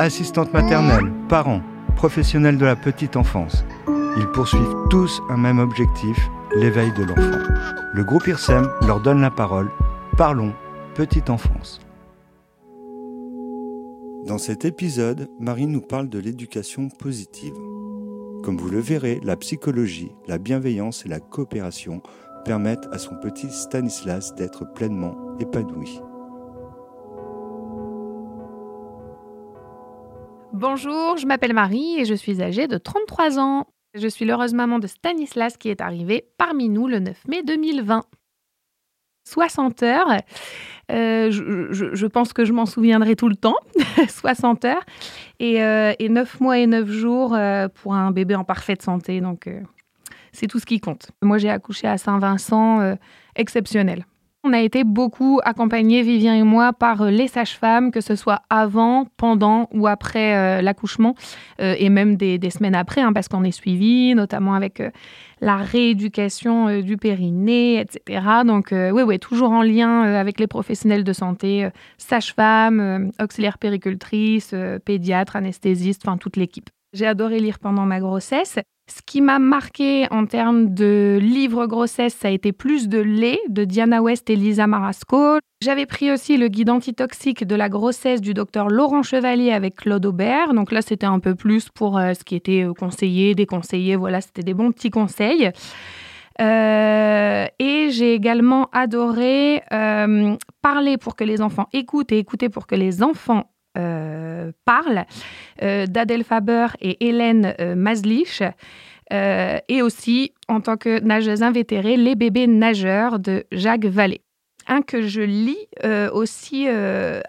Assistantes 0.00 0.54
maternelles, 0.54 1.12
parents, 1.28 1.60
professionnels 1.94 2.56
de 2.56 2.64
la 2.64 2.74
petite 2.74 3.18
enfance, 3.18 3.66
ils 4.16 4.26
poursuivent 4.28 4.74
tous 4.88 5.20
un 5.28 5.36
même 5.36 5.58
objectif, 5.58 6.16
l'éveil 6.56 6.90
de 6.94 7.04
l'enfant. 7.04 7.52
Le 7.92 8.02
groupe 8.02 8.26
IRSEM 8.26 8.66
leur 8.86 9.02
donne 9.02 9.20
la 9.20 9.30
parole. 9.30 9.70
Parlons 10.16 10.54
petite 10.94 11.28
enfance. 11.28 11.82
Dans 14.26 14.38
cet 14.38 14.64
épisode, 14.64 15.28
Marie 15.38 15.66
nous 15.66 15.82
parle 15.82 16.08
de 16.08 16.18
l'éducation 16.18 16.88
positive. 16.88 17.52
Comme 18.42 18.56
vous 18.56 18.70
le 18.70 18.80
verrez, 18.80 19.20
la 19.22 19.36
psychologie, 19.36 20.12
la 20.26 20.38
bienveillance 20.38 21.04
et 21.04 21.10
la 21.10 21.20
coopération 21.20 22.00
permettent 22.46 22.88
à 22.90 22.96
son 22.96 23.16
petit 23.16 23.50
Stanislas 23.50 24.34
d'être 24.34 24.64
pleinement 24.72 25.14
épanoui. 25.40 26.00
Bonjour, 30.60 31.16
je 31.16 31.26
m'appelle 31.26 31.54
Marie 31.54 31.98
et 31.98 32.04
je 32.04 32.12
suis 32.12 32.42
âgée 32.42 32.68
de 32.68 32.76
33 32.76 33.38
ans. 33.38 33.66
Je 33.94 34.06
suis 34.06 34.26
l'heureuse 34.26 34.52
maman 34.52 34.78
de 34.78 34.86
Stanislas 34.86 35.56
qui 35.56 35.70
est 35.70 35.80
arrivé 35.80 36.26
parmi 36.36 36.68
nous 36.68 36.86
le 36.86 36.98
9 36.98 37.16
mai 37.28 37.42
2020. 37.42 38.04
60 39.24 39.82
heures, 39.82 40.18
euh, 40.92 41.30
je, 41.30 42.06
pense 42.06 42.34
que 42.34 42.44
je 42.44 42.52
m'en 42.52 42.66
souviendrai 42.66 43.16
tout 43.16 43.30
le 43.30 43.36
temps, 43.36 43.56
60 44.10 44.66
heures, 44.66 44.84
et, 45.38 45.62
euh, 45.62 45.94
et, 45.98 46.10
9 46.10 46.40
mois 46.40 46.58
et 46.58 46.66
9 46.66 46.90
jours 46.90 47.34
euh, 47.34 47.68
pour 47.68 47.94
un 47.94 48.10
bébé 48.10 48.34
en 48.34 48.44
parfaite 48.44 48.82
santé, 48.82 49.22
donc 49.22 49.48
c'est 50.32 50.46
tout 50.46 50.58
ce 50.58 50.66
qui 50.66 50.78
compte. 50.78 51.10
Moi 51.22 51.38
j'ai 51.38 51.48
accouché 51.48 51.88
à 51.88 51.96
Saint-Vincent, 51.96 52.98
exceptionnel. 53.34 54.04
On 54.42 54.54
a 54.54 54.60
été 54.60 54.84
beaucoup 54.84 55.38
accompagnés, 55.44 56.00
Vivien 56.00 56.34
et 56.34 56.44
moi, 56.44 56.72
par 56.72 57.02
euh, 57.02 57.10
les 57.10 57.28
sages-femmes, 57.28 57.90
que 57.90 58.00
ce 58.00 58.16
soit 58.16 58.40
avant, 58.48 59.06
pendant 59.18 59.68
ou 59.70 59.86
après 59.86 60.34
euh, 60.34 60.62
l'accouchement, 60.62 61.14
euh, 61.60 61.74
et 61.78 61.90
même 61.90 62.16
des, 62.16 62.38
semaines 62.48 62.74
après, 62.74 63.02
hein, 63.02 63.12
parce 63.12 63.28
qu'on 63.28 63.44
est 63.44 63.50
suivi, 63.50 64.14
notamment 64.14 64.54
avec 64.54 64.82
la 65.42 65.58
rééducation 65.58 66.80
du 66.80 66.96
périnée, 66.96 67.80
etc. 67.80 68.42
Donc, 68.46 68.68
oui, 68.72 69.02
oui, 69.02 69.18
toujours 69.18 69.50
en 69.50 69.62
lien 69.62 70.02
avec 70.02 70.40
les 70.40 70.46
professionnels 70.46 71.04
de 71.04 71.12
santé, 71.12 71.68
sages-femmes, 71.98 73.10
auxiliaires 73.22 73.58
péricultrices, 73.58 74.54
pédiatres, 74.84 75.36
anesthésistes, 75.36 76.02
enfin 76.06 76.16
toute 76.16 76.36
l'équipe. 76.36 76.70
J'ai 76.92 77.06
adoré 77.06 77.38
lire 77.38 77.58
pendant 77.58 77.86
ma 77.86 78.00
grossesse. 78.00 78.58
Ce 78.90 79.02
qui 79.06 79.20
m'a 79.20 79.38
marqué 79.38 80.08
en 80.10 80.26
termes 80.26 80.74
de 80.74 81.16
livre 81.22 81.66
grossesse, 81.66 82.12
ça 82.12 82.26
a 82.26 82.30
été 82.32 82.50
plus 82.50 82.88
de 82.88 82.98
lait 82.98 83.38
de 83.48 83.64
Diana 83.64 84.02
West 84.02 84.28
et 84.30 84.36
Lisa 84.36 84.66
Marasco. 84.66 85.38
J'avais 85.62 85.86
pris 85.86 86.10
aussi 86.10 86.36
le 86.36 86.48
guide 86.48 86.70
antitoxique 86.70 87.46
de 87.46 87.54
la 87.54 87.68
grossesse 87.68 88.20
du 88.20 88.34
docteur 88.34 88.68
Laurent 88.68 89.04
Chevalier 89.04 89.52
avec 89.52 89.76
Claude 89.76 90.04
Aubert. 90.06 90.54
Donc 90.54 90.72
là, 90.72 90.82
c'était 90.82 91.06
un 91.06 91.20
peu 91.20 91.36
plus 91.36 91.68
pour 91.68 91.98
euh, 91.98 92.14
ce 92.14 92.24
qui 92.24 92.34
était 92.34 92.64
euh, 92.64 92.74
conseillé, 92.74 93.36
déconseillé. 93.36 93.94
Voilà, 93.94 94.20
c'était 94.20 94.42
des 94.42 94.54
bons 94.54 94.72
petits 94.72 94.90
conseils. 94.90 95.52
Euh, 96.40 97.46
et 97.60 97.90
j'ai 97.90 98.14
également 98.14 98.70
adoré 98.72 99.62
parler 100.62 100.98
pour 100.98 101.14
que 101.14 101.22
les 101.22 101.42
enfants 101.42 101.68
écoutent 101.72 102.10
et 102.10 102.18
écouter 102.18 102.48
pour 102.48 102.66
que 102.66 102.74
les 102.74 103.04
enfants 103.04 103.44
euh, 103.78 104.50
parle, 104.64 105.04
euh, 105.62 105.86
d'Adèle 105.86 106.24
Faber 106.24 106.66
et 106.80 107.06
Hélène 107.06 107.54
euh, 107.60 107.76
Maslich. 107.76 108.42
et 109.12 109.82
aussi, 109.82 110.32
en 110.48 110.60
tant 110.60 110.76
que 110.76 111.00
nageuse 111.00 111.42
invétérée, 111.42 111.96
Les 111.96 112.14
bébés 112.14 112.46
nageurs 112.46 113.18
de 113.18 113.44
Jacques 113.52 113.84
Vallée. 113.84 114.22
Un 114.66 114.82
que 114.82 115.02
je 115.02 115.22
lis 115.22 115.66
aussi 116.12 116.68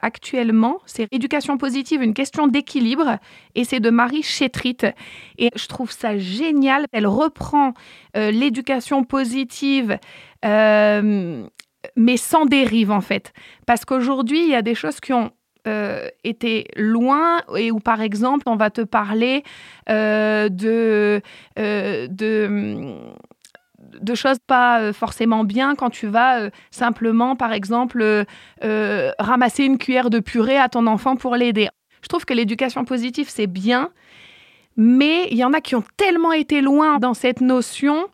actuellement, 0.02 0.78
c'est 0.86 1.08
Éducation 1.12 1.58
positive, 1.58 2.04
une 2.04 2.14
question 2.14 2.46
d'équilibre, 2.48 3.18
et 3.56 3.64
c'est 3.64 3.80
de 3.80 3.90
Marie 3.90 4.22
Chétrit. 4.22 4.78
Et 5.40 5.50
je 5.56 5.66
trouve 5.66 5.92
ça 5.92 6.20
génial. 6.20 6.86
Elle 6.92 7.08
reprend 7.08 7.74
l'éducation 8.14 9.04
positive, 9.04 9.98
mais 10.44 12.18
sans 12.18 12.46
dérive 12.46 12.92
en 12.92 13.02
fait. 13.02 13.34
Parce 13.66 13.86
qu'aujourd'hui, 13.86 14.44
il 14.44 14.50
y 14.50 14.56
a 14.56 14.62
des 14.62 14.76
choses 14.76 15.00
qui 15.00 15.14
ont 15.14 15.32
euh, 15.68 16.08
loin 16.76 17.42
et 17.56 17.72
où 17.72 17.80
par 17.80 18.02
exemple 18.02 18.44
on 18.48 18.56
va 18.56 18.72
te 18.72 18.82
parler 18.82 19.44
euh, 19.90 20.50
de, 20.50 21.22
euh, 21.60 22.08
de 22.08 22.96
de 24.00 24.16
choses 24.16 24.38
pas 24.48 24.94
forcément 24.94 25.44
bien 25.44 25.76
quand 25.76 25.90
tu 25.90 26.08
vas 26.08 26.50
simplement, 26.70 27.36
par 27.36 27.52
exemple, 27.52 28.26
ramasser 28.62 29.66
une 29.66 29.78
cuillère 29.78 30.10
de 30.10 30.20
purée 30.20 30.58
à 30.58 30.70
ton 30.70 30.88
enfant 30.88 31.18
pour 31.18 31.36
l'aider. 31.36 31.68
Je 32.02 32.08
trouve 32.08 32.24
que 32.24 32.34
l'éducation 32.34 32.86
positive, 32.86 33.28
c'est 33.30 33.48
bien, 33.48 33.90
mais 34.78 35.28
il 35.30 35.38
y 35.38 35.44
en 35.44 35.52
a 35.52 35.62
qui 35.62 35.76
ont 35.76 35.84
tellement 35.98 36.32
été 36.32 36.62
loin 36.62 37.00
dans 37.00 37.14
cette 37.14 37.42
notion 37.42 38.08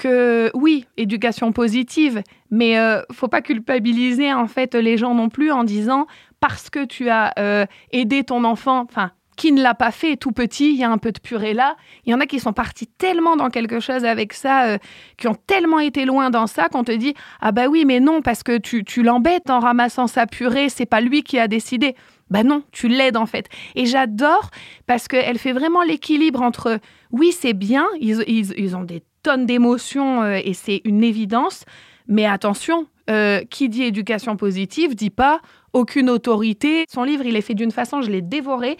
que 0.00 0.50
oui, 0.54 0.86
éducation 0.96 1.52
positive, 1.52 2.22
mais 2.50 2.78
euh, 2.78 3.02
faut 3.12 3.28
pas 3.28 3.42
culpabiliser 3.42 4.32
en 4.32 4.46
fait 4.46 4.74
les 4.74 4.96
gens 4.96 5.14
non 5.14 5.28
plus 5.28 5.52
en 5.52 5.62
disant 5.62 6.06
parce 6.40 6.70
que 6.70 6.86
tu 6.86 7.10
as 7.10 7.34
euh, 7.38 7.66
aidé 7.92 8.24
ton 8.24 8.44
enfant, 8.44 8.80
enfin 8.88 9.12
qui 9.36 9.52
ne 9.52 9.62
l'a 9.62 9.74
pas 9.74 9.90
fait 9.90 10.16
tout 10.16 10.32
petit, 10.32 10.70
il 10.70 10.76
y 10.76 10.84
a 10.84 10.90
un 10.90 10.98
peu 10.98 11.12
de 11.12 11.18
purée 11.18 11.54
là. 11.54 11.76
Il 12.04 12.12
y 12.12 12.14
en 12.14 12.20
a 12.20 12.26
qui 12.26 12.40
sont 12.40 12.52
partis 12.52 12.86
tellement 12.86 13.36
dans 13.36 13.48
quelque 13.48 13.80
chose 13.80 14.04
avec 14.04 14.32
ça, 14.32 14.64
euh, 14.66 14.78
qui 15.18 15.28
ont 15.28 15.36
tellement 15.46 15.78
été 15.78 16.04
loin 16.06 16.30
dans 16.30 16.46
ça 16.46 16.68
qu'on 16.68 16.84
te 16.84 16.92
dit 16.92 17.14
ah 17.40 17.52
bah 17.52 17.68
oui 17.68 17.84
mais 17.86 18.00
non 18.00 18.22
parce 18.22 18.42
que 18.42 18.56
tu, 18.56 18.84
tu 18.84 19.02
l'embêtes 19.02 19.50
en 19.50 19.60
ramassant 19.60 20.06
sa 20.06 20.26
purée, 20.26 20.70
c'est 20.70 20.86
pas 20.86 21.02
lui 21.02 21.22
qui 21.22 21.38
a 21.38 21.46
décidé. 21.46 21.94
Bah 22.30 22.44
non, 22.44 22.62
tu 22.72 22.88
l'aides 22.88 23.16
en 23.16 23.26
fait. 23.26 23.48
Et 23.74 23.86
j'adore 23.86 24.50
parce 24.86 25.08
qu'elle 25.08 25.38
fait 25.38 25.52
vraiment 25.52 25.82
l'équilibre 25.82 26.42
entre 26.42 26.78
oui 27.10 27.32
c'est 27.32 27.54
bien, 27.54 27.86
ils, 28.00 28.22
ils, 28.26 28.52
ils 28.56 28.76
ont 28.76 28.84
des 28.84 29.02
tonnes 29.22 29.46
d'émotions 29.46 30.22
euh, 30.22 30.40
et 30.42 30.54
c'est 30.54 30.80
une 30.84 31.02
évidence. 31.02 31.64
Mais 32.06 32.26
attention, 32.26 32.86
euh, 33.10 33.42
qui 33.50 33.68
dit 33.68 33.82
éducation 33.82 34.36
positive 34.36 34.94
dit 34.94 35.10
pas 35.10 35.40
aucune 35.72 36.10
autorité. 36.10 36.84
Son 36.88 37.02
livre, 37.02 37.24
il 37.26 37.34
est 37.34 37.40
fait 37.40 37.54
d'une 37.54 37.72
façon, 37.72 38.02
je 38.02 38.10
l'ai 38.10 38.22
dévoré, 38.22 38.76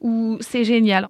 où 0.00 0.36
c'est 0.40 0.64
génial. 0.64 1.08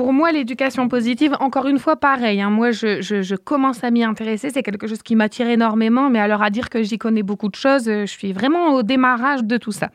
Pour 0.00 0.14
moi, 0.14 0.32
l'éducation 0.32 0.88
positive, 0.88 1.36
encore 1.40 1.66
une 1.66 1.78
fois, 1.78 1.94
pareil. 1.94 2.40
Hein. 2.40 2.48
moi, 2.48 2.70
je, 2.70 3.34
commence 3.34 3.84
à 3.84 3.90
m'y 3.90 4.02
intéresser. 4.02 4.48
C'est 4.48 4.62
quelque 4.62 4.86
chose 4.86 5.02
qui 5.02 5.14
m'attire 5.14 5.46
énormément. 5.46 6.08
Mais 6.08 6.20
alors, 6.20 6.42
à 6.42 6.48
dire 6.48 6.70
que 6.70 6.82
j'y 6.82 6.96
connais 6.96 7.22
beaucoup 7.22 7.50
de 7.50 7.54
choses, 7.54 7.86
euh, 7.86 8.06
je 8.06 8.10
suis 8.10 8.32
vraiment 8.32 8.72
au 8.72 8.82
démarrage 8.82 9.44
de 9.44 9.58
tout 9.58 9.72
ça. 9.72 9.90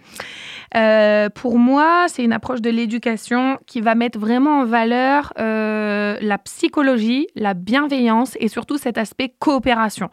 Euh, 0.76 1.30
pour 1.30 1.58
moi, 1.58 2.06
c'est 2.08 2.24
une 2.24 2.34
approche 2.34 2.62
de 2.62 2.70
l'éducation 2.70 3.58
qui 3.66 3.82
va 3.82 3.96
mettre 3.96 4.20
vraiment 4.20 4.60
en 4.60 4.66
valeur 4.66 5.34
euh, 5.40 6.20
la 6.22 6.38
psychologie, 6.38 7.26
la 7.34 7.56
bienveillance 7.56 8.38
et 8.40 8.48
surtout 8.48 8.78
cet 8.78 9.00
aspect 9.00 9.34
coopération. 9.40 10.12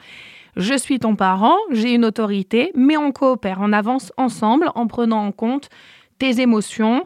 Je 0.57 0.75
suis 0.75 1.01
ton 1.01 1.17
parent, 1.17 1.59
j'ai 1.71 1.93
une 1.93 2.07
autorité, 2.07 2.73
mais 2.75 2.97
on 2.97 3.13
coopère, 3.13 3.59
on 3.61 3.75
avance 3.75 4.11
ensemble 4.17 4.71
en 4.75 4.87
prenant 4.87 5.23
en 5.27 5.33
compte 5.33 5.69
tes 6.19 6.41
émotions 6.41 7.05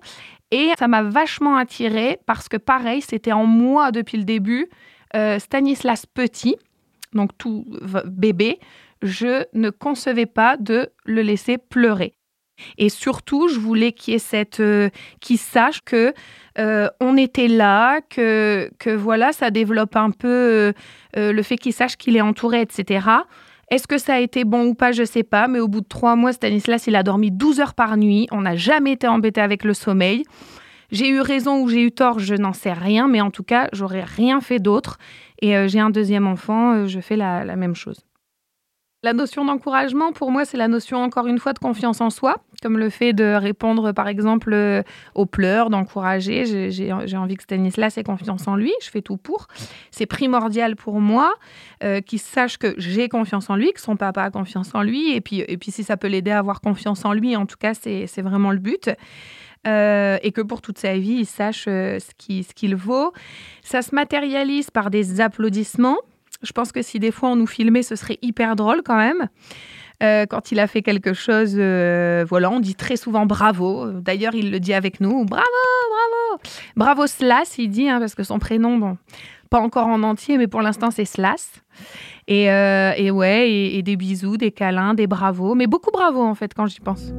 et 0.51 0.71
ça 0.79 0.89
m'a 0.89 1.03
vachement 1.03 1.57
attirée 1.57 2.19
parce 2.27 2.49
que 2.49 2.57
pareil, 2.57 3.01
c'était 3.01 3.33
en 3.33 3.47
moi 3.47 3.91
depuis 3.91 4.19
le 4.19 4.25
début. 4.25 4.69
Euh, 5.15 5.39
Stanislas 5.39 6.07
Petit, 6.07 6.57
donc 7.13 7.31
tout 7.39 7.65
bébé, 8.07 8.59
je 9.03 9.45
ne 9.55 9.71
concevais 9.71 10.27
pas 10.27 10.57
de 10.57 10.91
le 11.05 11.23
laisser 11.23 11.59
pleurer. 11.59 12.15
Et 12.79 12.89
surtout, 12.89 13.49
je 13.49 13.59
voulais 13.59 13.93
qu'il 13.93 14.19
euh, 14.61 14.89
sache 15.37 15.81
que 15.85 16.15
euh, 16.59 16.89
on 17.01 17.17
était 17.17 17.49
là, 17.49 18.01
que, 18.01 18.71
que 18.79 18.91
voilà, 18.91 19.33
ça 19.33 19.51
développe 19.51 19.95
un 19.95 20.11
peu 20.11 20.73
le 21.15 21.43
fait 21.43 21.57
qu'il 21.57 21.75
sache 21.75 21.97
qu'il 21.97 22.17
est 22.17 22.23
entouré, 22.23 22.63
etc. 22.63 23.07
Est-ce 23.71 23.89
que 23.89 23.99
ça 23.99 24.15
a 24.15 24.21
été 24.21 24.45
bon 24.45 24.67
ou 24.67 24.75
pas, 24.75 24.93
je 24.93 25.03
sais 25.03 25.25
pas, 25.25 25.49
mais 25.49 25.59
au 25.59 25.67
bout 25.67 25.81
de 25.81 25.89
trois 25.89 26.15
mois, 26.15 26.33
Stanislas, 26.33 26.87
il 26.87 26.95
a 26.95 27.03
dormi 27.03 27.33
12 27.33 27.61
heures 27.61 27.75
par 27.75 27.97
nuit. 27.97 28.29
On 28.31 28.43
n'a 28.43 28.55
jamais 28.55 28.93
été 28.93 29.09
embêté 29.09 29.41
avec 29.41 29.65
le 29.65 29.75
sommeil. 29.75 30.23
J'ai 30.93 31.09
eu 31.09 31.21
raison 31.21 31.61
ou 31.61 31.69
j'ai 31.69 31.83
eu 31.83 31.91
tort, 31.91 32.21
je 32.21 32.37
n'en 32.37 32.53
sais 32.53 32.73
rien, 32.73 33.09
mais 33.09 33.21
en 33.21 33.33
tout 33.33 33.43
cas, 33.43 33.69
j'aurais 33.73 34.05
rien 34.05 34.41
fait 34.41 34.61
d'autre. 34.61 34.99
Et 35.43 35.57
euh, 35.57 35.67
j'ai 35.67 35.81
un 35.81 35.91
deuxième 35.91 36.29
enfant, 36.29 36.75
euh, 36.75 36.87
je 36.87 37.01
fais 37.01 37.17
la 37.17 37.57
même 37.57 37.75
chose. 37.75 38.06
La 39.03 39.13
notion 39.13 39.45
d'encouragement, 39.45 40.13
pour 40.13 40.31
moi, 40.31 40.47
c'est 40.47 40.57
la 40.57 40.69
notion, 40.69 41.03
encore 41.03 41.27
une 41.27 41.39
fois, 41.39 41.53
de 41.53 41.59
confiance 41.59 42.01
en 42.01 42.09
soi, 42.09 42.37
comme 42.63 42.79
le 42.79 42.89
fait 42.89 43.13
de 43.13 43.35
répondre, 43.35 43.93
par 43.93 44.09
exemple, 44.09 44.55
euh, 44.55 44.83
aux 45.15 45.27
pleurs, 45.27 45.69
d'encourager. 45.69 46.71
J'ai 46.71 47.17
envie 47.17 47.37
que 47.37 47.43
Stanislas 47.43 47.99
ait 47.99 48.03
confiance 48.03 48.49
en 48.49 48.57
lui, 48.57 48.73
je 48.83 48.89
fais 48.89 49.03
tout 49.03 49.19
pour. 49.19 49.49
C'est 49.91 50.07
primordial 50.07 50.77
pour 50.77 50.99
moi 50.99 51.35
euh, 51.85 52.01
qu'il 52.01 52.19
sache 52.19 52.57
que 52.57 52.75
j'ai 52.79 53.11
confiance 53.11 53.51
en 53.51 53.57
lui, 53.57 53.71
que 53.73 53.83
son 53.83 53.97
papa 53.97 54.23
a 54.23 54.31
confiance 54.31 54.75
en 54.75 54.83
lui, 54.83 55.15
et 55.15 55.21
puis, 55.21 55.41
et 55.47 55.59
puis 55.59 55.71
si 55.71 55.85
ça 55.85 55.99
peut 55.99 56.09
l'aider 56.09 56.31
à 56.31 56.39
avoir 56.39 56.63
confiance 56.63 57.05
en 57.05 57.13
lui, 57.13 57.37
en 57.37 57.45
tout 57.45 57.59
cas, 57.59 57.75
c'est 57.75 58.23
vraiment 58.23 58.51
le 58.51 58.59
but. 58.59 58.89
et 59.67 60.33
que 60.33 60.41
pour 60.41 60.63
toute 60.63 60.79
sa 60.79 60.97
vie, 60.97 61.19
il 61.21 61.27
sache 61.27 61.65
ce 61.67 62.55
qu'il 62.55 62.77
vaut. 62.77 63.13
Ça 63.63 63.83
se 63.83 63.95
matérialise 63.95 64.71
par 64.71 64.89
des 64.89 65.21
applaudissements. 65.21 65.99
Je 66.43 66.53
pense 66.53 66.73
que 66.73 66.83
si 66.83 66.99
des 66.99 67.11
fois 67.11 67.31
on 67.31 67.37
nous 67.37 67.47
filmait, 67.47 67.83
ce 67.83 67.97
serait 67.97 68.19
hyper 68.23 68.57
drôle 68.57 68.83
quand 68.85 68.97
même. 68.97 69.29
Euh, 70.03 70.27
quand 70.27 70.53
il 70.53 70.61
a 70.61 70.67
fait 70.67 70.83
quelque 70.83 71.15
chose, 71.15 71.55
euh, 71.57 72.25
voilà, 72.29 72.51
on 72.51 72.61
dit 72.61 72.75
très 72.75 72.97
souvent 72.97 73.25
bravo. 73.25 73.91
D'ailleurs, 73.93 74.35
il 74.35 74.51
le 74.51 74.61
dit 74.61 74.75
avec 74.75 75.01
nous, 75.01 75.25
bravo, 75.25 75.47
bravo. 75.91 76.43
Bravo 76.77 77.07
Slas, 77.07 77.57
il 77.59 77.71
dit, 77.71 77.89
hein, 77.89 77.99
parce 77.99 78.15
que 78.15 78.23
son 78.23 78.39
prénom, 78.39 78.77
bon, 78.77 78.99
pas 79.49 79.61
encore 79.61 79.87
en 79.87 80.03
entier, 80.03 80.37
mais 80.37 80.49
pour 80.49 80.61
l'instant, 80.61 80.91
c'est 80.91 81.07
Slas. 81.07 81.63
Et, 82.29 82.51
euh, 82.51 82.93
et 82.97 83.11
ouais, 83.11 83.51
et, 83.51 83.83
des 83.83 83.97
bisous, 83.97 84.37
des 84.37 84.51
câlins, 84.51 84.95
des 84.95 85.07
bravos, 85.07 85.55
mais 85.55 85.67
beaucoup 85.67 85.91
bravo 85.91 86.21
en 86.23 86.35
fait 86.35 86.53
quand 86.55 86.67
j'y 86.67 86.81
pense. 86.81 87.13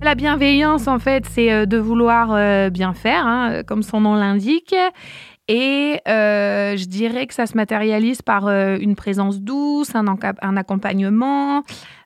La 0.00 0.14
bienveillance, 0.14 0.86
en 0.86 1.00
fait, 1.00 1.24
c'est 1.26 1.52
euh, 1.52 1.66
de 1.66 1.76
vouloir 1.76 2.32
euh, 2.32 2.70
bien 2.70 2.94
faire, 2.94 3.26
hein, 3.26 3.62
comme 3.66 3.82
son 3.82 4.00
nom 4.00 4.14
l'indique. 4.14 4.74
Et 5.48 6.00
euh, 6.06 6.76
je 6.76 6.84
dirais 6.84 7.26
que 7.26 7.34
ça 7.34 7.46
se 7.46 7.56
matérialise 7.56 8.22
par 8.22 8.48
une 8.48 8.94
présence 8.94 9.40
douce, 9.40 9.94
un 9.94 10.56
accompagnement, 10.56 11.62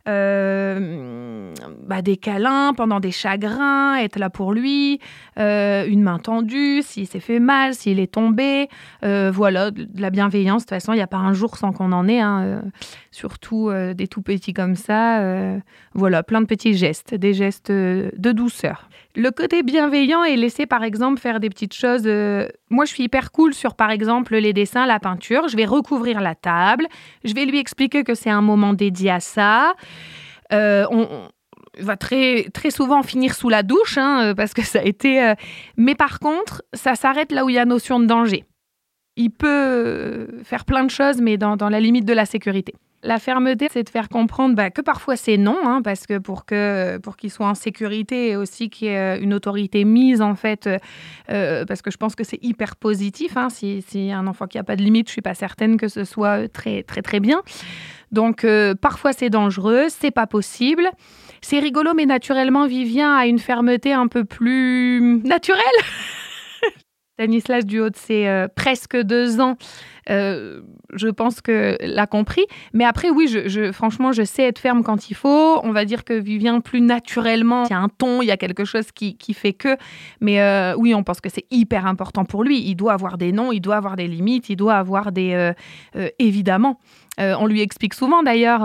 euh, 0.09 1.55
bah, 1.87 2.03
des 2.03 2.17
câlins 2.17 2.75
pendant 2.75 2.99
des 2.99 3.13
chagrins, 3.13 3.95
être 3.97 4.19
là 4.19 4.31
pour 4.31 4.53
lui, 4.53 4.99
euh, 5.39 5.87
une 5.87 6.03
main 6.03 6.19
tendue, 6.19 6.83
s'il 6.83 7.07
s'est 7.07 7.21
fait 7.21 7.39
mal, 7.39 7.75
s'il 7.75 8.01
est 8.01 8.13
tombé. 8.13 8.69
Euh, 9.05 9.31
voilà, 9.33 9.71
de 9.71 9.87
la 10.01 10.11
bienveillance. 10.11 10.63
De 10.63 10.67
toute 10.67 10.71
façon, 10.71 10.93
il 10.93 10.97
n'y 10.97 11.03
a 11.03 11.07
pas 11.07 11.19
un 11.19 11.33
jour 11.33 11.57
sans 11.57 11.73
qu'on 11.73 11.93
en 11.93 12.09
ait, 12.09 12.21
hein, 12.21 12.63
surtout 13.13 13.71
des 13.95 14.09
tout 14.09 14.23
petits 14.23 14.53
comme 14.53 14.75
ça. 14.75 15.23
voilà, 15.95 16.23
plein 16.23 16.41
de 16.41 16.47
petits 16.47 16.75
gestes, 16.75 17.15
des 17.15 17.35
gestes 17.35 17.71
de 17.71 18.33
douceur. 18.33 18.89
Le 19.15 19.31
côté 19.31 19.63
bienveillant 19.63 20.25
est 20.25 20.37
laissé, 20.37 20.65
par 20.65 20.83
exemple, 20.83 21.21
faire 21.21 21.39
des 21.39 21.51
petites 21.51 21.75
choses. 21.75 22.09
Moi, 22.71 22.87
je 22.87 22.91
suis 22.91 23.05
hyper 23.05 23.31
cool 23.31 23.53
sur, 23.53 23.75
par 23.75 23.91
exemple, 23.91 24.35
les 24.37 24.55
dessins, 24.55 24.87
la 24.87 24.99
peinture. 24.99 25.49
Je 25.49 25.57
vais 25.57 25.67
recouvrir 25.67 26.21
la 26.21 26.35
table. 26.35 26.87
Je 27.23 27.35
vais 27.35 27.45
lui 27.45 27.59
expliquer 27.59 28.05
que 28.05 28.15
c'est 28.15 28.31
un 28.31 28.41
moment 28.41 28.73
dédié 28.73 29.11
à 29.11 29.21
ça. 29.21 29.75
Euh, 30.53 30.87
on, 30.91 31.29
va 31.79 31.97
très, 31.97 32.49
très 32.53 32.71
souvent 32.71 33.03
finir 33.03 33.35
sous 33.35 33.49
la 33.49 33.63
douche, 33.63 33.97
hein, 33.97 34.27
euh, 34.27 34.35
parce 34.35 34.53
que 34.53 34.63
ça 34.63 34.81
a 34.81 34.83
été... 34.83 35.23
Euh, 35.23 35.35
mais 35.79 35.95
par 35.95 36.19
contre, 36.19 36.63
ça 36.75 36.95
s'arrête 36.95 37.33
là 37.33 37.47
où 37.47 37.49
il 37.49 37.55
y 37.55 37.59
a 37.59 37.65
notion 37.65 37.99
de 37.99 38.05
danger. 38.05 38.45
Il 39.17 39.31
peut 39.31 40.29
faire 40.45 40.67
plein 40.67 40.85
de 40.85 40.91
choses, 40.91 41.21
mais 41.21 41.39
dans, 41.39 41.57
la 41.57 41.81
limite 41.81 42.05
de 42.05 42.13
la 42.13 42.27
sécurité. 42.27 42.75
La 43.05 43.19
fermeté, 43.19 43.69
c'est 43.71 43.83
de 43.83 43.89
faire 43.89 44.09
comprendre 44.09 44.55
bah, 44.55 44.71
que 44.71 44.81
parfois 44.81 45.17
c'est 45.17 45.37
non, 45.37 45.59
hein, 45.65 45.81
parce 45.83 46.07
que 46.07 46.19
pour 46.19 46.45
pour 47.03 47.17
qu'il 47.17 47.31
soit 47.31 47.49
en 47.49 47.55
sécurité 47.55 48.29
et 48.29 48.37
aussi 48.37 48.71
qu'il 48.71 48.89
y 48.89 48.91
ait 48.91 49.19
une 49.19 49.35
autorité 49.35 49.85
mise 49.85 50.23
en 50.23 50.37
fait, 50.37 50.69
parce 51.27 51.83
que 51.83 51.91
je 51.91 51.97
pense 51.97 52.15
que 52.15 52.23
c'est 52.23 52.39
hyper 52.43 52.77
positif. 52.77 53.37
Hein, 53.37 53.49
si, 53.51 54.13
un 54.13 54.27
enfant 54.27 54.47
qui 54.47 54.57
n'a 54.57 54.65
pas 54.65 54.77
de 54.77 54.83
limite, 54.83 55.09
je 55.09 55.13
suis 55.13 55.23
pas 55.23 55.35
certaine 55.35 55.77
que 55.79 55.89
ce 55.89 56.05
soit 56.05 56.49
très 56.49 56.85
très 56.85 57.03
très 57.03 57.19
bien. 57.19 57.43
Donc 58.13 58.45
euh, 58.45 58.75
parfois 58.75 59.13
c'est 59.13 59.31
dangereux, 59.31 59.87
c'est 59.89 60.11
pas 60.11 60.27
possible. 60.27 60.89
C'est 61.41 61.59
rigolo, 61.59 61.93
mais 61.95 62.07
naturellement, 62.07 62.67
Vivien 62.67 63.17
a 63.17 63.27
une 63.27 63.41
fermeté 63.41 63.93
un 63.93 64.07
peu 64.07 64.25
plus 64.25 65.21
naturelle. 65.25 65.61
Stanislas, 67.15 67.67
du 67.67 67.81
haut 67.81 67.91
de 67.91 67.97
euh, 68.11 68.49
presque 68.55 68.97
deux 68.97 69.41
ans, 69.41 69.57
euh, 70.09 70.63
je 70.95 71.09
pense 71.09 71.41
que 71.41 71.77
l'a 71.81 72.07
compris. 72.07 72.45
Mais 72.73 72.85
après, 72.85 73.11
oui, 73.11 73.29
je, 73.29 73.71
franchement, 73.71 74.13
je 74.13 74.23
sais 74.23 74.45
être 74.45 74.59
ferme 74.59 74.83
quand 74.83 75.11
il 75.11 75.15
faut. 75.15 75.61
On 75.63 75.73
va 75.73 75.85
dire 75.85 76.05
que 76.05 76.15
Vivien, 76.15 76.61
plus 76.61 76.81
naturellement, 76.81 77.65
il 77.65 77.71
y 77.71 77.75
a 77.75 77.79
un 77.79 77.89
ton, 77.89 78.23
il 78.23 78.27
y 78.27 78.31
a 78.31 78.37
quelque 78.37 78.65
chose 78.65 78.93
qui, 78.93 79.17
fait 79.35 79.53
que. 79.53 79.77
Mais 80.21 80.41
oui, 80.79 80.95
on 80.95 81.03
pense 81.03 81.21
que 81.21 81.29
c'est 81.29 81.45
hyper 81.51 81.87
important 81.87 82.25
pour 82.25 82.45
lui. 82.45 82.61
Il 82.61 82.77
doit 82.77 82.95
avoir 82.95 83.19
des 83.19 83.31
noms, 83.31 83.53
il 83.53 83.61
doit 83.61 83.77
avoir 83.77 83.97
des 83.97 84.09
limites, 84.09 84.49
il 84.49 84.57
doit 84.57 84.77
avoir 84.77 85.13
des. 85.13 85.53
évidemment. 86.19 86.79
On 87.19 87.47
lui 87.47 87.61
explique 87.61 87.95
souvent 87.95 88.23
d'ailleurs 88.23 88.63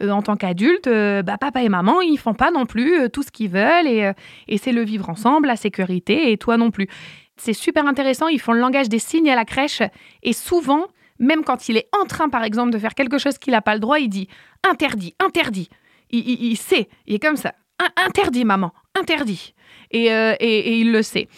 en 0.00 0.22
tant 0.22 0.36
qu'adulte, 0.36 0.88
bah, 0.88 1.38
papa 1.38 1.62
et 1.62 1.68
maman, 1.68 2.00
ils 2.00 2.18
font 2.18 2.34
pas 2.34 2.50
non 2.50 2.66
plus 2.66 3.08
tout 3.10 3.22
ce 3.22 3.30
qu'ils 3.30 3.50
veulent 3.50 3.86
et, 3.86 4.12
et 4.48 4.58
c'est 4.58 4.72
le 4.72 4.82
vivre 4.82 5.08
ensemble, 5.08 5.46
la 5.48 5.56
sécurité 5.56 6.32
et 6.32 6.36
toi 6.36 6.56
non 6.56 6.70
plus. 6.70 6.88
C'est 7.36 7.52
super 7.52 7.86
intéressant, 7.86 8.28
ils 8.28 8.40
font 8.40 8.52
le 8.52 8.60
langage 8.60 8.88
des 8.88 8.98
signes 8.98 9.30
à 9.30 9.36
la 9.36 9.44
crèche 9.44 9.82
et 10.22 10.32
souvent, 10.32 10.86
même 11.18 11.44
quand 11.44 11.68
il 11.68 11.76
est 11.76 11.88
en 12.00 12.06
train, 12.06 12.28
par 12.28 12.44
exemple, 12.44 12.72
de 12.72 12.78
faire 12.78 12.94
quelque 12.94 13.18
chose 13.18 13.38
qu'il 13.38 13.52
n'a 13.52 13.62
pas 13.62 13.74
le 13.74 13.80
droit, 13.80 13.98
il 13.98 14.08
dit 14.08 14.28
interdit, 14.68 15.14
interdit. 15.24 15.68
Il, 16.10 16.56
sait, 16.56 16.88
il 17.06 17.16
est 17.16 17.18
comme 17.18 17.36
ça. 17.36 17.54
Interdit, 17.96 18.44
maman, 18.44 18.72
interdit. 18.94 19.54
Et, 19.90 20.12
euh, 20.12 20.34
il 20.40 20.92
le 20.92 21.02
sait. 21.02 21.28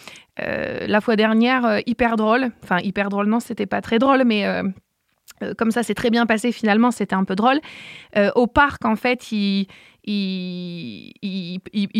Euh, 0.41 0.85
la 0.87 1.01
fois 1.01 1.15
dernière, 1.15 1.65
euh, 1.65 1.79
hyper 1.85 2.15
drôle. 2.15 2.51
Enfin, 2.63 2.77
hyper 2.79 3.09
drôle, 3.09 3.27
non, 3.27 3.39
c'était 3.39 3.65
pas 3.65 3.81
très 3.81 3.99
drôle, 3.99 4.23
mais 4.25 4.45
comme 5.57 5.71
ça, 5.71 5.83
c'est 5.83 5.93
très 5.93 6.09
bien 6.09 6.25
passé 6.25 6.51
finalement, 6.51 6.91
c'était 6.91 7.15
un 7.15 7.23
peu 7.23 7.35
drôle. 7.35 7.59
au 8.35 8.47
parc, 8.47 8.85
en 8.85 8.95
fait, 8.95 9.31
il, 9.31 9.67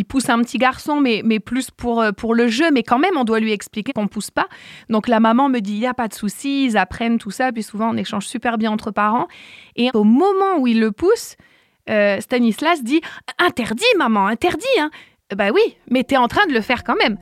pousse 0.08 0.30
un 0.30 0.42
petit 0.42 0.58
garçon, 0.58 1.00
mais, 1.00 1.40
plus 1.40 1.72
pour, 1.72 2.02
euh, 2.02 2.12
pour 2.12 2.34
le 2.34 2.48
jeu. 2.48 2.72
Mais 2.72 2.84
quand 2.84 3.00
même, 3.00 3.18
on 3.18 3.24
doit 3.24 3.40
lui 3.40 3.52
expliquer 3.52 3.94
qu'on 3.94 4.04
ne 4.04 4.08
pousse 4.08 4.32
pas. 4.32 4.48
Donc 4.90 5.08
la 5.08 5.20
maman 5.20 5.50
me 5.50 5.60
dit, 5.60 5.74
il 5.74 5.80
n'y 5.80 5.88
a 5.88 5.94
pas 5.94 6.08
de 6.08 6.14
souci, 6.14 6.66
ils 6.66 6.78
apprennent 6.78 7.18
tout 7.18 7.32
ça. 7.32 7.52
Puis 7.52 7.64
souvent, 7.64 7.90
on 7.94 7.98
échange 7.98 8.26
super 8.26 8.58
bien 8.58 8.72
entre 8.72 8.92
parents. 8.92 9.28
Et 9.76 9.90
au 9.94 10.04
moment 10.04 10.58
où 10.60 10.68
il 10.68 10.80
le 10.80 10.92
pousse, 10.92 11.36
euh, 11.90 12.20
Stanislas 12.20 12.84
dit, 12.84 13.02
interdit, 13.38 13.84
maman, 13.98 14.28
interdit. 14.28 14.66
Hein. 14.80 14.92
Bah 15.36 15.50
oui, 15.54 15.78
mais 15.90 16.04
tu 16.04 16.16
es 16.16 16.18
en 16.18 16.28
train 16.28 16.46
de 16.48 16.54
le 16.54 16.62
faire 16.62 16.84
quand 16.84 16.96
même. 16.96 17.18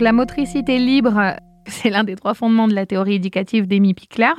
La 0.00 0.12
motricité 0.12 0.78
libre, 0.78 1.36
c'est 1.66 1.88
l'un 1.88 2.04
des 2.04 2.16
trois 2.16 2.34
fondements 2.34 2.68
de 2.68 2.74
la 2.74 2.84
théorie 2.84 3.14
éducative 3.14 3.66
d'Amy 3.66 3.94
Pickler. 3.94 4.32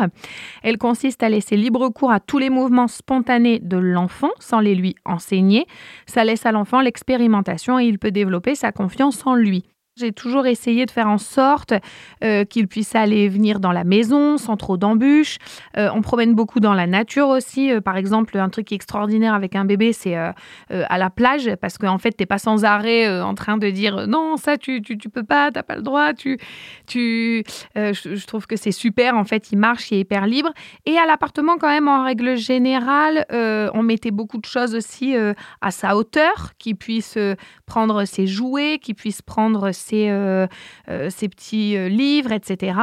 Elle 0.63 0.77
consiste 0.77 1.23
à 1.23 1.29
laisser 1.29 1.55
libre 1.55 1.89
cours 1.89 2.11
à 2.11 2.19
tous 2.19 2.37
les 2.37 2.49
mouvements 2.49 2.87
spontanés 2.87 3.59
de 3.59 3.77
l'enfant 3.77 4.31
sans 4.39 4.59
les 4.59 4.75
lui 4.75 4.95
enseigner. 5.05 5.65
Ça 6.05 6.23
laisse 6.23 6.45
à 6.45 6.51
l'enfant 6.51 6.81
l'expérimentation 6.81 7.79
et 7.79 7.85
il 7.85 7.99
peut 7.99 8.11
développer 8.11 8.53
sa 8.53 8.71
confiance 8.71 9.25
en 9.25 9.35
lui. 9.35 9.63
J'ai 9.97 10.11
toujours 10.11 10.45
essayé 10.45 10.85
de 10.85 10.91
faire 10.91 11.07
en 11.07 11.17
sorte 11.17 11.73
euh, 12.21 12.43
qu'il 12.43 12.67
puisse 12.67 12.95
aller 12.95 13.19
et 13.19 13.29
venir 13.29 13.61
dans 13.61 13.71
la 13.71 13.85
maison 13.85 14.37
sans 14.37 14.57
trop 14.57 14.75
d'embûches. 14.75 15.37
Euh, 15.77 15.89
on 15.93 16.01
promène 16.01 16.33
beaucoup 16.33 16.59
dans 16.59 16.73
la 16.73 16.85
nature 16.85 17.29
aussi. 17.29 17.71
Euh, 17.71 17.79
par 17.79 17.95
exemple, 17.95 18.37
un 18.37 18.49
truc 18.49 18.73
extraordinaire 18.73 19.33
avec 19.33 19.55
un 19.55 19.63
bébé, 19.63 19.93
c'est 19.93 20.15
à 20.17 20.97
la 20.97 21.09
plage 21.09 21.49
parce 21.61 21.77
qu'en 21.77 21.97
fait, 21.97 22.11
tu 22.11 22.17
n'es 22.21 22.25
pas 22.25 22.39
sans 22.39 22.65
arrêt 22.65 23.21
en 23.21 23.35
train 23.35 23.57
de 23.57 23.69
dire 23.69 24.05
non, 24.05 24.35
ça, 24.35 24.57
tu, 24.57 24.81
tu, 24.81 24.97
peux 24.97 25.23
pas, 25.23 25.49
tu 25.49 25.59
n'as 25.59 25.63
pas 25.63 25.77
le 25.77 25.81
droit. 25.81 26.13
Tu, 26.13 26.39
tu, 26.87 27.45
je, 27.75 28.15
je, 28.15 28.27
trouve 28.27 28.47
que 28.47 28.57
c'est 28.57 28.73
super. 28.73 29.15
En 29.15 29.23
fait, 29.23 29.53
il 29.53 29.57
marche, 29.57 29.91
il 29.91 29.95
est 29.95 29.99
hyper 30.01 30.27
libre. 30.27 30.51
Et 30.85 30.97
à 30.97 31.05
l'appartement, 31.05 31.57
quand 31.57 31.69
même, 31.69 31.87
en 31.87 32.03
règle 32.03 32.35
générale, 32.35 33.25
on 33.31 33.81
mettait 33.81 34.11
beaucoup 34.11 34.39
de 34.39 34.45
choses 34.45 34.75
aussi 34.75 35.15
à 35.61 35.71
sa 35.71 35.95
hauteur, 35.95 36.51
qu'il 36.57 36.75
puisse 36.75 37.17
prendre 37.65 38.03
ses 38.03 38.27
jouets, 38.27 38.79
qu'il 38.81 38.95
puisse 38.95 39.21
prendre 39.21 39.71
ses, 39.71 39.84
euh, 39.93 40.47
euh, 40.89 41.09
petits 41.09 41.77
euh, 41.77 41.87
livres, 41.87 42.31
etc. 42.31 42.79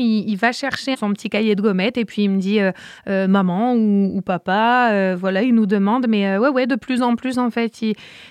Il, 0.00 0.36
va 0.36 0.52
chercher 0.52 0.94
son 0.94 1.12
petit 1.12 1.28
cahier 1.28 1.56
de 1.56 1.60
gommettes 1.60 1.98
et 1.98 2.04
puis 2.04 2.22
il 2.22 2.30
me 2.30 2.38
dit 2.38 2.60
maman 3.06 3.74
ou, 3.74 4.20
papa, 4.24 5.16
voilà, 5.16 5.42
il 5.42 5.52
nous 5.52 5.66
demande, 5.66 6.06
mais 6.08 6.38
ouais, 6.38 6.50
ouais, 6.50 6.68
de 6.68 6.76
plus 6.76 7.02
en 7.02 7.16
plus 7.16 7.36
en 7.36 7.50
fait, 7.50 7.82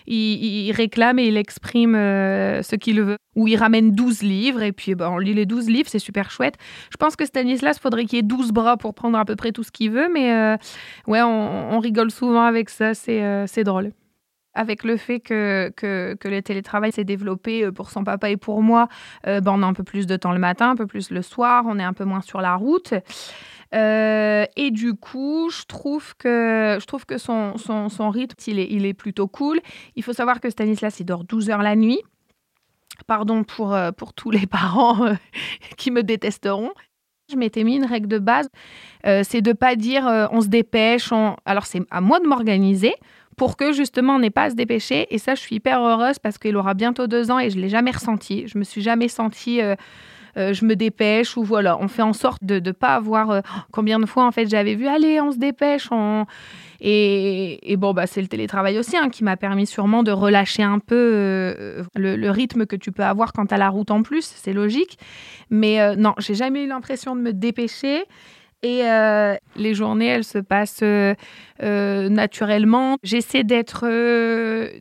il, 0.08 0.72
réclame 0.72 1.20
et 1.20 1.28
il 1.28 1.36
exprime 1.36 1.96
ce 1.96 2.76
qu'il 2.78 3.02
veut. 3.02 3.18
Ou 3.36 3.50
il 3.50 3.58
ramène 3.58 3.92
12 3.92 4.22
livres 4.22 4.62
et 4.62 4.72
puis 4.72 4.96
ben, 4.96 5.10
on 5.10 5.18
lit 5.18 5.34
les 5.34 5.46
12 5.46 5.68
livres, 5.68 5.90
c'est 5.90 6.00
super 6.00 6.32
chouette. 6.32 6.56
Je 6.90 6.96
pense 6.96 7.18
que 7.18 7.26
Stanislas, 7.26 7.78
faudrait 7.80 8.06
qu'il 8.06 8.20
ait 8.20 8.24
12 8.24 8.54
bras 8.54 8.78
pour 8.78 8.94
prendre 8.94 9.20
à 9.20 9.26
peu 9.26 9.36
près 9.36 9.52
tout 9.52 9.64
ce 9.64 9.72
qu'il 9.72 9.92
veut, 9.92 10.08
mais 10.14 10.56
ouais, 11.08 11.22
on, 11.22 11.74
on, 11.74 11.80
rigole 11.80 12.12
souvent 12.12 12.44
avec 12.44 12.70
ça, 12.70 12.94
c'est 12.94 13.64
drôle 13.66 13.92
avec 14.58 14.84
le 14.84 14.98
fait 14.98 15.20
que, 15.20 15.72
que, 15.76 16.18
le 16.28 16.42
télétravail 16.42 16.92
s'est 16.92 17.04
développé 17.04 17.64
euh, 17.64 17.72
pour 17.72 17.92
son 17.92 18.04
papa 18.04 18.30
et 18.30 18.38
pour 18.38 18.62
moi, 18.64 18.90
euh, 19.28 19.40
ben, 19.40 19.54
on 19.56 19.64
a 19.64 19.68
un 19.68 19.74
peu 19.74 19.84
plus 19.84 20.08
de 20.08 20.18
temps 20.18 20.34
le 20.34 20.40
matin, 20.40 20.72
un 20.72 20.76
peu 20.76 20.88
plus 20.88 21.12
le 21.12 21.22
soir, 21.22 21.64
on 21.68 21.78
est 21.80 21.84
un 21.84 21.94
peu 21.94 22.04
moins 22.04 22.22
sur 22.22 22.42
la 22.42 22.56
route. 22.56 22.94
Euh, 23.76 24.46
et 24.56 24.72
du 24.72 24.96
coup, 24.96 25.50
je 25.52 25.64
trouve 25.66 26.16
que, 26.18 26.78
je 26.82 26.86
trouve 26.86 27.06
que 27.06 27.18
son, 27.18 27.58
son, 27.58 27.90
son 27.90 28.10
rythme, 28.10 28.36
il 28.48 28.60
est, 28.60 28.68
il 28.72 28.86
est 28.86 28.96
plutôt 28.96 29.28
cool. 29.28 29.60
Il 29.96 30.04
faut 30.04 30.14
savoir 30.14 30.42
que 30.42 30.50
Stanislas, 30.50 31.00
il 31.00 31.06
dort 31.06 31.24
12 31.24 31.52
heures 31.52 31.62
la 31.62 31.76
nuit. 31.76 32.02
Pardon 33.06 33.44
pour, 33.44 33.78
pour 33.96 34.14
tous 34.14 34.32
les 34.32 34.48
parents 34.48 35.14
qui 35.78 35.92
me 35.92 36.02
détesteront. 36.02 36.72
Je 37.30 37.36
m'étais 37.36 37.64
mis 37.64 37.76
une 37.76 37.86
règle 37.86 38.08
de 38.08 38.20
base, 38.20 38.48
c'est 39.04 39.42
de 39.42 39.52
pas 39.52 39.76
dire 39.76 40.30
on 40.32 40.40
se 40.40 40.48
dépêche. 40.48 41.12
Alors 41.44 41.66
c'est 41.66 41.82
à 41.92 42.00
moi 42.00 42.22
de 42.22 42.26
m'organiser 42.26 42.96
pour 43.38 43.56
que 43.56 43.72
justement 43.72 44.16
on 44.16 44.20
n'ait 44.20 44.30
pas 44.30 44.44
à 44.44 44.50
se 44.50 44.56
dépêcher. 44.56 45.08
Et 45.14 45.18
ça, 45.18 45.36
je 45.36 45.40
suis 45.40 45.56
hyper 45.56 45.82
heureuse 45.82 46.20
parce 46.20 46.38
qu'il 46.38 46.58
aura 46.58 46.74
bientôt 46.74 47.08
deux 47.08 47.32
ans 47.32 47.40
et 47.40 47.50
je 47.50 47.58
l'ai 47.58 47.70
jamais 47.70 47.92
ressenti. 47.92 48.48
Je 48.48 48.58
me 48.58 48.64
suis 48.64 48.82
jamais 48.82 49.08
sentie 49.08 49.62
euh, 50.38 50.54
je 50.54 50.66
me 50.66 50.76
dépêche 50.76 51.36
ou 51.36 51.44
voilà, 51.44 51.78
on 51.80 51.88
fait 51.88 52.04
en 52.04 52.14
sorte 52.14 52.44
de 52.44 52.60
ne 52.60 52.72
pas 52.72 52.96
avoir 52.96 53.32
euh, 53.32 53.42
combien 53.72 54.00
de 54.00 54.06
fois 54.06 54.26
en 54.26 54.32
fait 54.32 54.48
j'avais 54.48 54.76
vu 54.76 54.88
allez 54.88 55.20
on 55.20 55.32
se 55.32 55.38
dépêche 55.38 55.90
Et, 56.80 57.76
bon, 57.78 57.94
bah, 57.94 58.06
c'est 58.06 58.22
le 58.22 58.28
télétravail 58.28 58.78
aussi 58.78 58.98
hein, 58.98 59.10
qui 59.10 59.24
m'a 59.24 59.36
permis 59.36 59.66
sûrement 59.66 60.04
de 60.04 60.12
relâcher 60.12 60.62
un 60.62 60.78
peu 60.78 60.96
euh, 60.96 61.84
le, 61.96 62.30
rythme 62.30 62.68
que 62.68 62.76
tu 62.76 62.92
peux 62.92 63.04
avoir 63.04 63.34
quand 63.34 63.52
as 63.52 63.58
la 63.58 63.70
route 63.70 63.90
en 63.90 64.04
plus, 64.04 64.32
c'est 64.36 64.54
logique. 64.54 65.00
Mais 65.50 65.96
non, 65.96 66.14
j'ai 66.20 66.36
jamais 66.36 66.64
eu 66.64 66.68
l'impression 66.68 67.16
de 67.16 67.22
me 67.22 67.34
dépêcher. 67.34 68.04
Et 68.64 68.82
euh, 68.84 69.36
les 69.56 69.76
journées, 69.76 70.08
elles 70.08 70.24
se 70.24 70.40
passent 70.40 70.80
euh, 70.82 71.14
euh, 71.62 72.10
naturellement. 72.10 72.98
J'essaie 73.04 73.44
d'être 73.44 73.86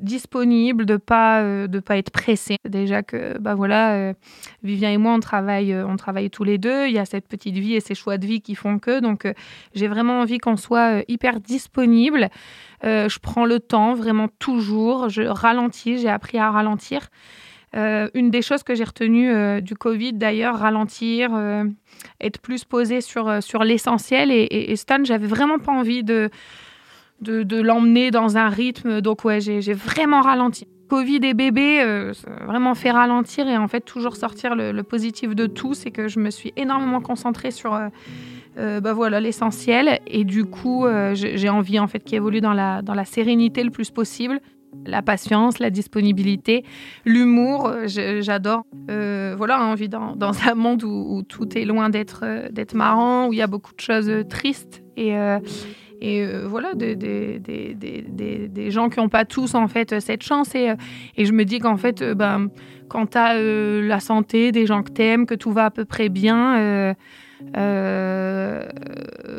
disponible, 0.00 0.86
de 0.86 0.96
pas 0.96 1.42
de 1.42 1.80
pas 1.80 1.98
être 1.98 2.10
pressée. 2.10 2.56
Déjà 2.66 3.02
que 3.02 3.36
bah 3.38 3.54
voilà, 3.54 4.14
Vivien 4.62 4.90
et 4.90 4.96
moi 4.96 5.12
on 5.12 5.20
travaille 5.20 5.74
on 5.74 5.96
travaille 5.96 6.30
tous 6.30 6.44
les 6.44 6.56
deux. 6.56 6.86
Il 6.86 6.92
y 6.92 6.98
a 6.98 7.04
cette 7.04 7.28
petite 7.28 7.56
vie 7.56 7.74
et 7.74 7.80
ces 7.80 7.94
choix 7.94 8.16
de 8.16 8.26
vie 8.26 8.40
qui 8.40 8.54
font 8.54 8.78
que 8.78 9.00
donc 9.00 9.30
j'ai 9.74 9.88
vraiment 9.88 10.20
envie 10.20 10.38
qu'on 10.38 10.56
soit 10.56 11.02
hyper 11.08 11.40
disponible. 11.40 12.30
je 12.82 13.18
prends 13.18 13.44
le 13.44 13.60
temps 13.60 13.94
vraiment 13.94 14.28
toujours. 14.38 15.10
Je 15.10 15.22
ralentis. 15.22 15.98
J'ai 15.98 16.08
appris 16.08 16.38
à 16.38 16.50
ralentir. 16.50 17.08
Euh, 17.76 18.08
une 18.14 18.30
des 18.30 18.42
choses 18.42 18.62
que 18.62 18.74
j'ai 18.74 18.84
retenues 18.84 19.30
euh, 19.30 19.60
du 19.60 19.74
Covid, 19.74 20.14
d'ailleurs, 20.14 20.58
ralentir, 20.58 21.30
euh, 21.34 21.64
être 22.20 22.40
plus 22.40 22.64
posé 22.64 23.00
sur, 23.00 23.42
sur 23.42 23.64
l'essentiel. 23.64 24.30
Et, 24.30 24.74
Stan, 24.76 25.04
j'avais 25.04 25.26
vraiment 25.26 25.58
pas 25.58 25.72
envie 25.72 26.02
de, 26.02 26.30
de, 27.20 27.60
l'emmener 27.60 28.10
dans 28.10 28.38
un 28.38 28.48
rythme. 28.48 29.00
Donc, 29.00 29.24
ouais, 29.24 29.40
j'ai 29.40 29.74
vraiment 29.74 30.22
ralenti. 30.22 30.66
Covid 30.88 31.18
et 31.24 31.34
bébé, 31.34 32.12
ça 32.14 32.30
vraiment 32.46 32.76
fait 32.76 32.92
ralentir 32.92 33.48
et 33.48 33.56
en 33.56 33.66
fait 33.66 33.80
toujours 33.80 34.14
sortir 34.14 34.54
le, 34.54 34.82
positif 34.82 35.34
de 35.34 35.46
tout. 35.46 35.74
C'est 35.74 35.90
que 35.90 36.06
je 36.06 36.20
me 36.20 36.30
suis 36.30 36.52
énormément 36.56 37.00
concentrée 37.00 37.50
sur 37.50 37.72
bah 38.56 38.92
voilà 38.92 39.20
l'essentiel 39.20 39.98
et 40.06 40.22
du 40.22 40.44
coup 40.44 40.86
j'ai 41.14 41.48
envie 41.48 41.80
en 41.80 41.88
fait 41.88 41.98
qu'il 42.04 42.14
évolue 42.14 42.40
dans 42.40 42.52
la, 42.52 42.82
dans 42.82 42.94
la 42.94 43.04
sérénité 43.04 43.64
le 43.64 43.70
plus 43.70 43.90
possible 43.90 44.40
la 44.84 45.02
patience, 45.02 45.58
la 45.58 45.70
disponibilité, 45.70 46.64
l'humour, 47.04 47.68
euh, 47.68 47.86
j'adore. 48.20 48.64
Euh, 48.90 49.34
voilà, 49.36 49.64
on 49.64 49.74
vit 49.74 49.88
dans, 49.88 50.16
un 50.20 50.54
monde 50.54 50.84
où, 50.84 51.22
tout 51.22 51.56
est 51.56 51.64
loin 51.64 51.90
d'être 51.90 52.20
euh, 52.24 52.48
d'être 52.50 52.74
marrant, 52.74 53.28
où 53.28 53.32
il 53.32 53.38
y 53.38 53.42
a 53.42 53.46
beaucoup 53.46 53.74
de 53.74 53.80
choses 53.80 54.10
tristes 54.28 54.82
et, 54.96 55.14
voilà, 56.44 56.74
des, 56.74 58.70
gens 58.70 58.88
qui 58.88 59.00
n'ont 59.00 59.08
pas 59.08 59.24
tous 59.24 59.54
en 59.54 59.66
fait 59.66 59.98
cette 60.00 60.22
chance. 60.22 60.54
Et, 60.54 60.72
et 61.16 61.24
je 61.24 61.32
me 61.32 61.44
dis 61.44 61.58
qu'en 61.58 61.76
fait, 61.76 62.02
ben, 62.02 62.48
quand 62.88 63.06
tu 63.12 63.18
as 63.18 63.34
la 63.34 64.00
santé, 64.00 64.52
des 64.52 64.66
gens 64.66 64.82
que 64.82 64.92
tu 64.92 65.02
aimes, 65.02 65.26
que 65.26 65.34
tout 65.34 65.52
va 65.52 65.66
à 65.66 65.70
peu 65.70 65.84
près 65.84 66.08
bien, 66.08 66.94
euh, 67.56 68.68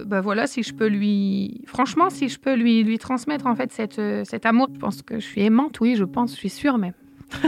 bah 0.06 0.22
voilà, 0.22 0.48
si 0.48 0.64
je 0.64 0.74
peux 0.74 0.88
lui, 0.88 1.62
franchement, 1.66 2.10
si 2.10 2.30
je 2.30 2.40
peux 2.40 2.56
lui, 2.56 2.84
lui 2.84 2.98
transmettre 2.98 3.46
en 3.48 3.56
fait 3.56 3.72
cette, 3.72 4.02
cet 4.26 4.46
amour, 4.46 4.70
je 4.74 4.80
pense 4.80 5.02
que 5.02 5.20
je 5.20 5.26
suis 5.26 5.42
aimante, 5.42 5.80
oui, 5.82 5.96
je 5.96 6.04
pense, 6.04 6.32
je 6.32 6.38
suis 6.38 6.50
sûre 6.50 6.78
même. 6.78 6.94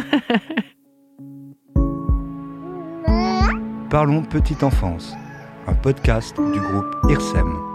Parlons 3.89 4.21
petite 4.23 4.63
enfance, 4.63 5.15
un 5.67 5.73
podcast 5.73 6.35
du 6.37 6.59
groupe 6.59 6.95
IRSEM. 7.09 7.68